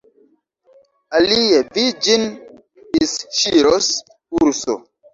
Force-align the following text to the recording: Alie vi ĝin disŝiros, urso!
Alie 1.19 1.59
vi 1.77 1.85
ĝin 2.07 2.27
disŝiros, 2.97 3.95
urso! 4.43 4.83